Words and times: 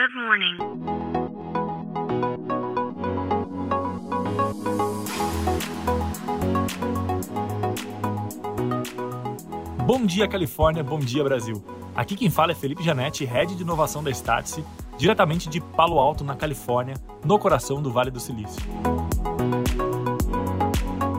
Good 0.00 0.14
morning. 0.14 0.56
Bom 9.84 10.06
dia, 10.06 10.26
Califórnia. 10.26 10.82
Bom 10.82 10.98
dia, 10.98 11.22
Brasil. 11.22 11.62
Aqui 11.94 12.16
quem 12.16 12.30
fala 12.30 12.52
é 12.52 12.54
Felipe 12.54 12.82
Janetti, 12.82 13.26
Head 13.26 13.54
de 13.54 13.62
Inovação 13.62 14.02
da 14.02 14.10
Startse, 14.10 14.64
diretamente 14.96 15.50
de 15.50 15.60
Palo 15.60 15.98
Alto, 15.98 16.24
na 16.24 16.34
Califórnia, 16.34 16.94
no 17.22 17.38
coração 17.38 17.82
do 17.82 17.92
Vale 17.92 18.10
do 18.10 18.20
Silício. 18.20 18.62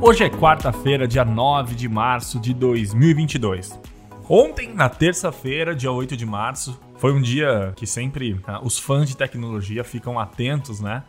Hoje 0.00 0.22
é 0.22 0.30
quarta-feira, 0.30 1.08
dia 1.08 1.24
9 1.24 1.74
de 1.74 1.88
março 1.88 2.38
de 2.38 2.54
2022. 2.54 3.76
Ontem, 4.28 4.72
na 4.72 4.88
terça-feira, 4.88 5.74
dia 5.74 5.90
8 5.90 6.16
de 6.16 6.24
março, 6.24 6.78
foi 6.98 7.12
um 7.12 7.20
dia 7.20 7.72
que 7.76 7.86
sempre 7.86 8.32
uh, 8.32 8.62
os 8.62 8.78
fãs 8.78 9.08
de 9.08 9.16
tecnologia 9.16 9.82
ficam 9.84 10.18
atentos, 10.18 10.80
né? 10.80 11.04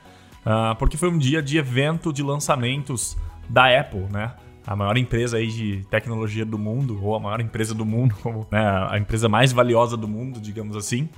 Uh, 0.45 0.75
porque 0.77 0.95
foi 0.95 1.09
um 1.09 1.17
dia 1.17 1.41
de 1.41 1.57
evento 1.57 2.13
de 2.13 2.23
lançamentos 2.23 3.17
da 3.49 3.79
Apple, 3.79 4.05
né? 4.11 4.33
A 4.65 4.75
maior 4.75 4.97
empresa 4.97 5.37
aí 5.37 5.47
de 5.47 5.83
tecnologia 5.89 6.45
do 6.45 6.59
mundo, 6.59 6.99
ou 7.03 7.15
a 7.15 7.19
maior 7.19 7.41
empresa 7.41 7.73
do 7.73 7.83
mundo, 7.83 8.15
como 8.21 8.47
né, 8.51 8.87
a 8.89 8.97
empresa 8.99 9.27
mais 9.27 9.51
valiosa 9.51 9.97
do 9.97 10.07
mundo, 10.07 10.39
digamos 10.39 10.77
assim. 10.77 11.09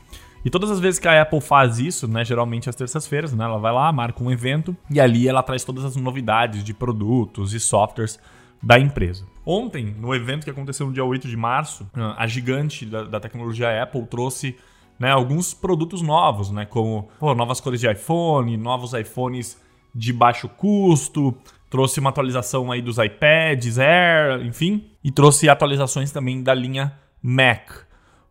E 0.43 0.49
todas 0.49 0.71
as 0.71 0.79
vezes 0.79 0.99
que 0.99 1.07
a 1.07 1.21
Apple 1.21 1.41
faz 1.41 1.77
isso, 1.77 2.07
né, 2.07 2.23
geralmente 2.23 2.69
às 2.69 2.75
terças-feiras, 2.75 3.33
né, 3.33 3.43
ela 3.43 3.59
vai 3.59 3.71
lá, 3.71 3.91
marca 3.91 4.23
um 4.23 4.31
evento 4.31 4.75
e 4.89 4.99
ali 4.99 5.27
ela 5.27 5.43
traz 5.43 5.63
todas 5.63 5.83
as 5.83 5.95
novidades 5.95 6.63
de 6.63 6.73
produtos 6.73 7.53
e 7.53 7.59
softwares 7.59 8.17
da 8.61 8.79
empresa. 8.79 9.25
Ontem, 9.45 9.95
no 9.97 10.13
evento 10.13 10.43
que 10.43 10.49
aconteceu 10.49 10.85
no 10.85 10.93
dia 10.93 11.03
8 11.03 11.27
de 11.27 11.35
março, 11.35 11.89
a 12.15 12.27
gigante 12.27 12.85
da, 12.85 13.03
da 13.03 13.19
tecnologia 13.19 13.81
Apple 13.81 14.05
trouxe 14.05 14.55
né, 14.99 15.09
alguns 15.09 15.53
produtos 15.53 16.01
novos, 16.01 16.51
né, 16.51 16.65
como 16.65 17.09
pô, 17.19 17.33
novas 17.33 17.59
cores 17.59 17.79
de 17.79 17.91
iPhone, 17.91 18.55
novos 18.55 18.93
iPhones 18.93 19.59
de 19.95 20.13
baixo 20.13 20.47
custo, 20.47 21.35
trouxe 21.71 21.99
uma 21.99 22.11
atualização 22.11 22.71
aí 22.71 22.81
dos 22.81 22.97
iPads 22.99 23.79
Air, 23.79 24.45
enfim, 24.45 24.91
e 25.03 25.09
trouxe 25.09 25.49
atualizações 25.49 26.11
também 26.11 26.43
da 26.43 26.53
linha 26.53 26.93
Mac. 27.21 27.71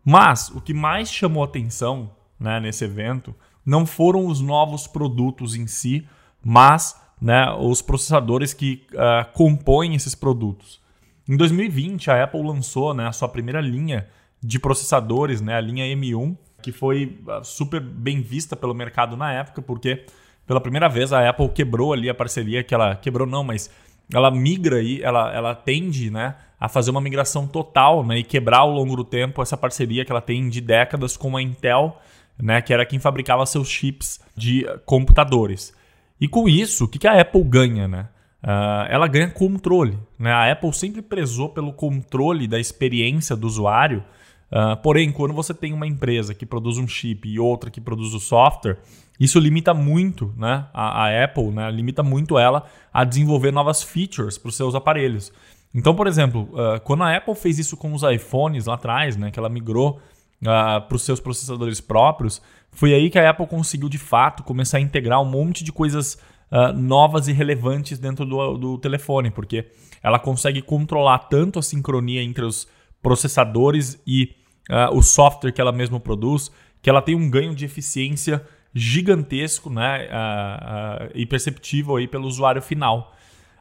Mas 0.05 0.49
o 0.49 0.61
que 0.61 0.73
mais 0.73 1.11
chamou 1.11 1.43
atenção 1.43 2.11
né, 2.39 2.59
nesse 2.59 2.85
evento 2.85 3.35
não 3.65 3.85
foram 3.85 4.27
os 4.27 4.39
novos 4.39 4.87
produtos 4.87 5.55
em 5.55 5.67
si, 5.67 6.07
mas 6.43 7.00
né, 7.21 7.51
os 7.51 7.81
processadores 7.81 8.53
que 8.53 8.83
uh, 8.93 9.31
compõem 9.33 9.93
esses 9.93 10.15
produtos. 10.15 10.81
Em 11.29 11.37
2020, 11.37 12.09
a 12.09 12.23
Apple 12.23 12.41
lançou 12.41 12.93
né, 12.93 13.07
a 13.07 13.11
sua 13.11 13.29
primeira 13.29 13.61
linha 13.61 14.07
de 14.43 14.59
processadores, 14.59 15.39
né, 15.39 15.55
a 15.55 15.61
linha 15.61 15.85
M1, 15.95 16.35
que 16.63 16.71
foi 16.71 17.19
uh, 17.27 17.43
super 17.43 17.79
bem 17.79 18.21
vista 18.21 18.55
pelo 18.55 18.73
mercado 18.73 19.15
na 19.15 19.31
época, 19.31 19.61
porque 19.61 20.05
pela 20.47 20.59
primeira 20.59 20.89
vez 20.89 21.13
a 21.13 21.29
Apple 21.29 21.49
quebrou 21.49 21.93
ali 21.93 22.09
a 22.09 22.13
parceria 22.13 22.63
que 22.63 22.73
ela 22.73 22.95
quebrou 22.95 23.27
não, 23.27 23.43
mas 23.43 23.69
ela 24.13 24.31
migra 24.31 24.77
aí, 24.77 25.01
ela, 25.01 25.33
ela 25.33 25.55
tende 25.55 26.09
né, 26.09 26.35
a 26.59 26.67
fazer 26.67 26.91
uma 26.91 26.99
migração 26.99 27.47
total 27.47 28.03
né, 28.03 28.17
e 28.17 28.23
quebrar 28.23 28.59
ao 28.59 28.71
longo 28.71 28.95
do 28.95 29.03
tempo 29.03 29.41
essa 29.41 29.55
parceria 29.55 30.03
que 30.03 30.11
ela 30.11 30.21
tem 30.21 30.49
de 30.49 30.59
décadas 30.59 31.15
com 31.15 31.37
a 31.37 31.41
Intel, 31.41 31.97
né, 32.37 32.61
que 32.61 32.73
era 32.73 32.85
quem 32.85 32.99
fabricava 32.99 33.45
seus 33.45 33.69
chips 33.69 34.19
de 34.35 34.65
computadores. 34.85 35.73
E 36.21 36.27
com 36.27 36.47
isso, 36.47 36.85
o 36.85 36.87
que 36.87 37.07
a 37.07 37.19
Apple 37.19 37.43
ganha? 37.43 37.87
Né? 37.87 38.07
Uh, 38.43 38.85
ela 38.89 39.07
ganha 39.07 39.27
controle. 39.27 39.97
Né? 40.19 40.31
A 40.31 40.51
Apple 40.51 40.71
sempre 40.71 41.01
prezou 41.01 41.49
pelo 41.49 41.73
controle 41.73 42.47
da 42.47 42.59
experiência 42.59 43.35
do 43.35 43.47
usuário. 43.47 44.03
Uh, 44.51 44.77
porém, 44.83 45.11
quando 45.11 45.33
você 45.33 45.51
tem 45.51 45.73
uma 45.73 45.87
empresa 45.87 46.35
que 46.35 46.45
produz 46.45 46.77
um 46.77 46.87
chip 46.87 47.27
e 47.27 47.39
outra 47.39 47.71
que 47.71 47.81
produz 47.81 48.13
o 48.13 48.19
software, 48.19 48.77
isso 49.19 49.39
limita 49.39 49.73
muito 49.73 50.31
né? 50.37 50.67
a, 50.71 51.05
a 51.05 51.23
Apple, 51.23 51.49
né? 51.49 51.71
limita 51.71 52.03
muito 52.03 52.37
ela 52.37 52.65
a 52.93 53.03
desenvolver 53.03 53.51
novas 53.51 53.81
features 53.81 54.37
para 54.37 54.49
os 54.49 54.55
seus 54.55 54.75
aparelhos. 54.75 55.33
Então, 55.73 55.95
por 55.95 56.05
exemplo, 56.05 56.49
uh, 56.51 56.79
quando 56.81 57.03
a 57.03 57.15
Apple 57.15 57.33
fez 57.33 57.57
isso 57.57 57.75
com 57.75 57.93
os 57.93 58.03
iPhones 58.03 58.65
lá 58.65 58.75
atrás, 58.75 59.15
né, 59.15 59.31
que 59.31 59.39
ela 59.39 59.49
migrou 59.49 59.99
uh, 60.41 60.81
para 60.87 60.95
os 60.95 61.03
seus 61.03 61.19
processadores 61.19 61.81
próprios, 61.81 62.41
foi 62.71 62.93
aí 62.93 63.09
que 63.09 63.19
a 63.19 63.29
Apple 63.29 63.47
conseguiu 63.47 63.89
de 63.89 63.97
fato 63.97 64.43
começar 64.43 64.77
a 64.77 64.81
integrar 64.81 65.21
um 65.21 65.25
monte 65.25 65.63
de 65.63 65.71
coisas 65.71 66.15
uh, 66.51 66.73
novas 66.73 67.27
e 67.27 67.33
relevantes 67.33 67.99
dentro 67.99 68.25
do, 68.25 68.57
do 68.57 68.77
telefone, 68.77 69.29
porque 69.31 69.65
ela 70.01 70.19
consegue 70.19 70.61
controlar 70.61 71.19
tanto 71.19 71.59
a 71.59 71.61
sincronia 71.63 72.21
entre 72.21 72.43
os 72.43 72.67
processadores 73.01 74.01
e 74.05 74.35
uh, 74.69 74.95
o 74.95 75.01
software 75.01 75.51
que 75.51 75.61
ela 75.61 75.71
mesma 75.71 75.99
produz, 75.99 76.51
que 76.81 76.89
ela 76.89 77.01
tem 77.01 77.15
um 77.15 77.29
ganho 77.29 77.53
de 77.55 77.65
eficiência 77.65 78.45
gigantesco 78.73 79.69
né, 79.69 80.07
uh, 80.07 81.11
e 81.13 81.25
perceptível 81.25 81.97
aí 81.97 82.07
pelo 82.07 82.27
usuário 82.27 82.61
final. 82.61 83.13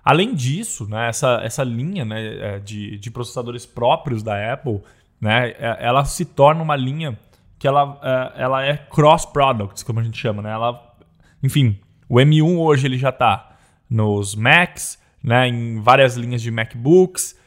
Além 0.05 0.35
disso, 0.35 0.89
né, 0.89 1.09
essa, 1.09 1.41
essa 1.43 1.63
linha 1.63 2.05
né, 2.05 2.55
é, 2.57 2.59
de, 2.59 2.97
de 2.99 3.11
processadores 3.11 3.67
próprios 3.67 4.23
da 4.23 4.53
Apple, 4.53 4.81
né, 5.21 5.51
é, 5.59 5.77
ela 5.81 6.05
se 6.05 6.25
torna 6.25 6.63
uma 6.63 6.77
linha 6.77 7.19
que 7.59 7.69
ela, 7.69 7.99
é, 8.03 8.43
ela 8.43 8.65
é 8.65 8.77
cross 8.77 9.27
products, 9.27 9.83
como 9.83 10.01
a 10.01 10.03
gente 10.03 10.19
chama, 10.19 10.41
né? 10.41 10.51
Ela, 10.51 10.95
enfim, 11.43 11.79
o 12.09 12.17
M1 12.17 12.57
hoje 12.57 12.87
ele 12.87 12.97
já 12.97 13.11
está 13.11 13.57
nos 13.89 14.35
Macs, 14.35 14.99
né? 15.23 15.47
Em 15.47 15.81
várias 15.81 16.17
linhas 16.17 16.41
de 16.41 16.51
MacBooks, 16.51 17.39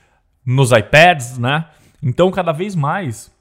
nos 0.46 0.72
iPads, 0.72 1.40
né? 1.40 1.66
Então, 2.02 2.30
cada 2.30 2.52
vez 2.52 2.76
mais 2.76 3.34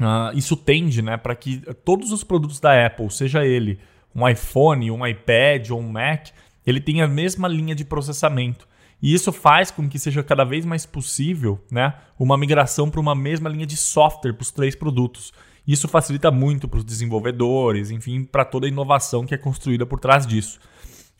uh, 0.00 0.36
isso 0.36 0.56
tende, 0.56 1.00
né, 1.00 1.16
para 1.16 1.34
que 1.34 1.58
todos 1.84 2.10
os 2.12 2.24
produtos 2.24 2.58
da 2.58 2.86
Apple, 2.86 3.10
seja 3.10 3.44
ele 3.46 3.78
um 4.14 4.28
iPhone, 4.28 4.90
um 4.90 5.06
iPad 5.06 5.70
ou 5.70 5.80
um 5.80 5.88
Mac, 5.88 6.28
ele 6.66 6.80
tenha 6.80 7.04
a 7.04 7.08
mesma 7.08 7.48
linha 7.48 7.74
de 7.74 7.84
processamento. 7.84 8.68
E 9.02 9.12
isso 9.12 9.32
faz 9.32 9.70
com 9.70 9.88
que 9.88 9.98
seja 9.98 10.22
cada 10.22 10.44
vez 10.44 10.64
mais 10.64 10.86
possível 10.86 11.60
né, 11.68 11.92
uma 12.16 12.38
migração 12.38 12.88
para 12.88 13.00
uma 13.00 13.14
mesma 13.14 13.50
linha 13.50 13.66
de 13.66 13.76
software 13.76 14.32
para 14.32 14.42
os 14.42 14.52
três 14.52 14.76
produtos. 14.76 15.32
Isso 15.66 15.88
facilita 15.88 16.30
muito 16.30 16.68
para 16.68 16.78
os 16.78 16.84
desenvolvedores, 16.84 17.90
enfim, 17.90 18.24
para 18.24 18.44
toda 18.44 18.66
a 18.66 18.68
inovação 18.68 19.26
que 19.26 19.34
é 19.34 19.38
construída 19.38 19.84
por 19.84 19.98
trás 19.98 20.24
disso. 20.24 20.60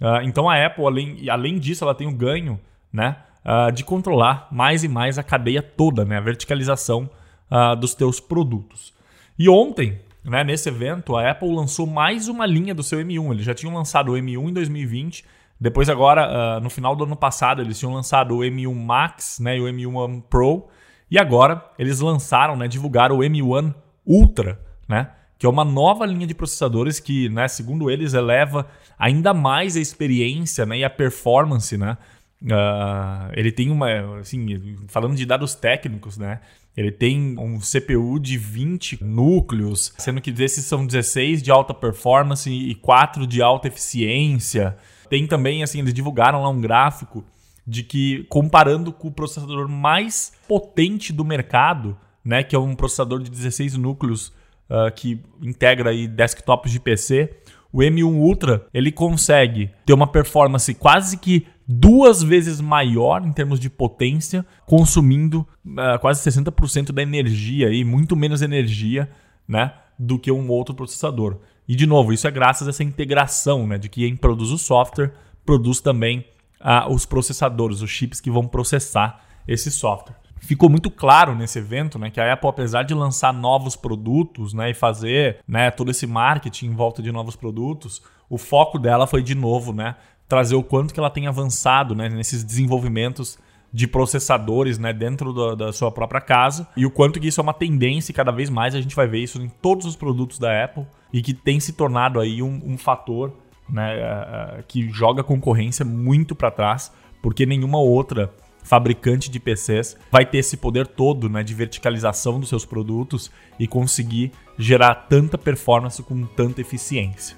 Uh, 0.00 0.22
então 0.22 0.48
a 0.48 0.64
Apple, 0.64 0.86
além, 0.86 1.28
além 1.28 1.58
disso, 1.58 1.82
ela 1.84 1.94
tem 1.94 2.06
o 2.06 2.12
ganho 2.12 2.58
né, 2.92 3.16
uh, 3.44 3.72
de 3.72 3.84
controlar 3.84 4.46
mais 4.52 4.84
e 4.84 4.88
mais 4.88 5.18
a 5.18 5.22
cadeia 5.22 5.62
toda, 5.62 6.04
né, 6.04 6.18
a 6.18 6.20
verticalização 6.20 7.10
uh, 7.50 7.74
dos 7.76 7.94
teus 7.94 8.20
produtos. 8.20 8.92
E 9.38 9.48
ontem, 9.48 10.00
né, 10.24 10.44
nesse 10.44 10.68
evento, 10.68 11.16
a 11.16 11.30
Apple 11.30 11.52
lançou 11.52 11.86
mais 11.86 12.28
uma 12.28 12.46
linha 12.46 12.74
do 12.74 12.82
seu 12.82 13.00
M1. 13.00 13.32
Eles 13.32 13.44
já 13.44 13.54
tinham 13.54 13.74
lançado 13.74 14.12
o 14.12 14.14
M1 14.14 14.50
em 14.50 14.52
2020. 14.52 15.24
Depois, 15.62 15.88
agora, 15.88 16.58
no 16.58 16.68
final 16.68 16.96
do 16.96 17.04
ano 17.04 17.14
passado, 17.14 17.62
eles 17.62 17.78
tinham 17.78 17.94
lançado 17.94 18.36
o 18.36 18.40
M1 18.40 18.74
Max 18.74 19.38
né, 19.38 19.56
e 19.56 19.60
o 19.60 19.66
M1 19.66 20.22
Pro. 20.28 20.66
E 21.08 21.16
agora 21.16 21.64
eles 21.78 22.00
lançaram, 22.00 22.56
né, 22.56 22.66
divulgaram 22.66 23.18
o 23.18 23.20
M1 23.20 23.72
Ultra, 24.04 24.60
né? 24.88 25.10
Que 25.38 25.46
é 25.46 25.48
uma 25.48 25.64
nova 25.64 26.04
linha 26.04 26.26
de 26.26 26.34
processadores 26.34 26.98
que, 26.98 27.28
né, 27.28 27.46
segundo 27.46 27.88
eles, 27.88 28.12
eleva 28.12 28.66
ainda 28.98 29.32
mais 29.32 29.76
a 29.76 29.80
experiência 29.80 30.66
né, 30.66 30.78
e 30.78 30.84
a 30.84 30.90
performance, 30.90 31.78
né? 31.78 31.96
Uh, 32.42 33.30
ele 33.34 33.52
tem 33.52 33.70
uma, 33.70 34.18
assim, 34.18 34.76
falando 34.88 35.14
de 35.14 35.24
dados 35.24 35.54
técnicos, 35.54 36.18
né? 36.18 36.40
Ele 36.76 36.90
tem 36.90 37.38
um 37.38 37.60
CPU 37.60 38.18
de 38.18 38.36
20 38.36 39.04
núcleos, 39.04 39.94
sendo 39.96 40.20
que 40.20 40.32
desses 40.32 40.64
são 40.64 40.84
16 40.84 41.40
de 41.40 41.52
alta 41.52 41.72
performance 41.72 42.50
e 42.50 42.74
4 42.74 43.28
de 43.28 43.40
alta 43.40 43.68
eficiência. 43.68 44.76
Tem 45.12 45.26
também, 45.26 45.62
assim, 45.62 45.80
eles 45.80 45.92
divulgaram 45.92 46.40
lá 46.40 46.48
um 46.48 46.58
gráfico 46.58 47.22
de 47.66 47.82
que, 47.82 48.24
comparando 48.30 48.90
com 48.90 49.08
o 49.08 49.12
processador 49.12 49.68
mais 49.68 50.32
potente 50.48 51.12
do 51.12 51.22
mercado, 51.22 51.94
né, 52.24 52.42
que 52.42 52.56
é 52.56 52.58
um 52.58 52.74
processador 52.74 53.22
de 53.22 53.30
16 53.30 53.76
núcleos 53.76 54.28
uh, 54.70 54.90
que 54.96 55.20
integra 55.42 55.90
aí 55.90 56.08
desktops 56.08 56.72
de 56.72 56.80
PC. 56.80 57.28
O 57.70 57.80
M1 57.80 58.06
Ultra 58.06 58.66
ele 58.72 58.90
consegue 58.90 59.70
ter 59.84 59.92
uma 59.92 60.06
performance 60.06 60.72
quase 60.72 61.18
que 61.18 61.46
duas 61.68 62.22
vezes 62.22 62.58
maior 62.58 63.22
em 63.22 63.34
termos 63.34 63.60
de 63.60 63.68
potência, 63.68 64.46
consumindo 64.64 65.46
uh, 65.66 65.98
quase 66.00 66.26
60% 66.26 66.90
da 66.90 67.02
energia 67.02 67.70
e 67.70 67.84
muito 67.84 68.16
menos 68.16 68.40
energia, 68.40 69.10
né, 69.46 69.74
do 69.98 70.18
que 70.18 70.32
um 70.32 70.48
outro 70.48 70.74
processador. 70.74 71.36
E 71.72 71.74
de 71.74 71.86
novo, 71.86 72.12
isso 72.12 72.28
é 72.28 72.30
graças 72.30 72.68
a 72.68 72.70
essa 72.70 72.84
integração, 72.84 73.66
né, 73.66 73.78
de 73.78 73.88
que 73.88 74.02
quem 74.02 74.14
produz 74.14 74.50
o 74.50 74.58
software 74.58 75.10
produz 75.42 75.80
também 75.80 76.22
uh, 76.60 76.92
os 76.92 77.06
processadores, 77.06 77.80
os 77.80 77.88
chips 77.88 78.20
que 78.20 78.30
vão 78.30 78.46
processar 78.46 79.24
esse 79.48 79.70
software. 79.70 80.14
Ficou 80.36 80.68
muito 80.68 80.90
claro 80.90 81.34
nesse 81.34 81.58
evento, 81.58 81.98
né, 81.98 82.10
que 82.10 82.20
a 82.20 82.30
Apple, 82.30 82.50
apesar 82.50 82.82
de 82.82 82.92
lançar 82.92 83.32
novos 83.32 83.74
produtos, 83.74 84.52
né, 84.52 84.72
e 84.72 84.74
fazer, 84.74 85.38
né, 85.48 85.70
todo 85.70 85.90
esse 85.90 86.06
marketing 86.06 86.66
em 86.66 86.74
volta 86.74 87.02
de 87.02 87.10
novos 87.10 87.36
produtos, 87.36 88.02
o 88.28 88.36
foco 88.36 88.78
dela 88.78 89.06
foi 89.06 89.22
de 89.22 89.34
novo, 89.34 89.72
né, 89.72 89.96
trazer 90.28 90.56
o 90.56 90.62
quanto 90.62 90.92
que 90.92 91.00
ela 91.00 91.08
tem 91.08 91.26
avançado, 91.26 91.94
né, 91.94 92.06
nesses 92.06 92.44
desenvolvimentos 92.44 93.38
de 93.72 93.86
processadores, 93.86 94.78
né, 94.78 94.92
dentro 94.92 95.32
da, 95.32 95.54
da 95.54 95.72
sua 95.72 95.90
própria 95.90 96.20
casa 96.20 96.68
e 96.76 96.84
o 96.84 96.90
quanto 96.90 97.18
que 97.18 97.28
isso 97.28 97.40
é 97.40 97.42
uma 97.42 97.54
tendência 97.54 98.12
e 98.12 98.14
cada 98.14 98.30
vez 98.30 98.50
mais 98.50 98.74
a 98.74 98.80
gente 98.82 98.94
vai 98.94 99.06
ver 99.06 99.20
isso 99.20 99.40
em 99.40 99.48
todos 99.48 99.86
os 99.86 99.96
produtos 99.96 100.38
da 100.38 100.62
Apple, 100.62 100.84
e 101.12 101.22
que 101.22 101.34
tem 101.34 101.60
se 101.60 101.72
tornado 101.72 102.20
aí 102.20 102.42
um, 102.42 102.60
um 102.64 102.78
fator 102.78 103.32
né, 103.68 103.96
uh, 103.96 104.62
que 104.66 104.88
joga 104.90 105.20
a 105.20 105.24
concorrência 105.24 105.84
muito 105.84 106.34
para 106.34 106.50
trás, 106.50 106.92
porque 107.20 107.46
nenhuma 107.46 107.78
outra 107.78 108.32
fabricante 108.62 109.30
de 109.30 109.40
PCs 109.40 109.96
vai 110.10 110.24
ter 110.24 110.38
esse 110.38 110.56
poder 110.56 110.86
todo 110.86 111.28
né, 111.28 111.42
de 111.42 111.54
verticalização 111.54 112.38
dos 112.38 112.48
seus 112.48 112.64
produtos 112.64 113.30
e 113.58 113.66
conseguir 113.66 114.32
gerar 114.58 114.94
tanta 114.94 115.36
performance 115.36 116.02
com 116.02 116.24
tanta 116.24 116.60
eficiência. 116.60 117.36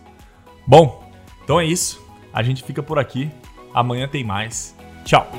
Bom, 0.66 1.10
então 1.42 1.58
é 1.58 1.64
isso. 1.64 2.04
A 2.32 2.42
gente 2.42 2.62
fica 2.62 2.82
por 2.82 2.98
aqui. 2.98 3.30
Amanhã 3.72 4.08
tem 4.08 4.24
mais. 4.24 4.76
Tchau! 5.04 5.30